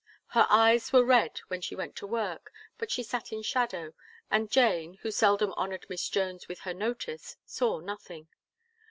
Her 0.29 0.47
eyes 0.49 0.91
were 0.91 1.05
red 1.05 1.37
when 1.49 1.61
she 1.61 1.75
went 1.75 1.95
to 1.97 2.07
work, 2.07 2.51
but 2.79 2.89
she 2.89 3.03
sat 3.03 3.31
in 3.31 3.43
shadow, 3.43 3.93
and 4.31 4.49
Jane, 4.51 4.95
who 5.03 5.11
seldom 5.11 5.53
honoured 5.53 5.85
Miss 5.89 6.09
Jones 6.09 6.47
with 6.47 6.61
her 6.61 6.73
notice, 6.73 7.37
saw 7.45 7.79
nothing. 7.79 8.27